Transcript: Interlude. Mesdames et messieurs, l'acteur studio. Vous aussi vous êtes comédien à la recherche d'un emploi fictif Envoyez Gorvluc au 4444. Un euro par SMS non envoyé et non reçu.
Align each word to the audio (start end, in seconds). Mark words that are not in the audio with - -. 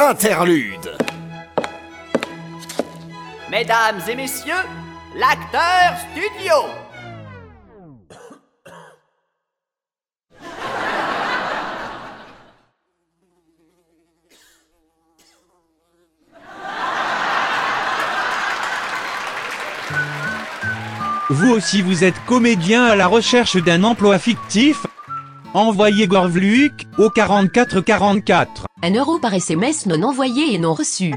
Interlude. 0.00 0.96
Mesdames 3.50 4.00
et 4.08 4.14
messieurs, 4.14 4.54
l'acteur 5.16 5.96
studio. 6.12 6.54
Vous 21.28 21.50
aussi 21.50 21.82
vous 21.82 22.04
êtes 22.04 22.24
comédien 22.24 22.84
à 22.84 22.94
la 22.94 23.08
recherche 23.08 23.56
d'un 23.56 23.82
emploi 23.82 24.20
fictif 24.20 24.86
Envoyez 25.58 26.06
Gorvluc 26.06 26.86
au 26.98 27.10
4444. 27.10 28.66
Un 28.84 28.94
euro 28.94 29.18
par 29.18 29.34
SMS 29.34 29.86
non 29.86 30.04
envoyé 30.04 30.54
et 30.54 30.58
non 30.60 30.72
reçu. 30.72 31.12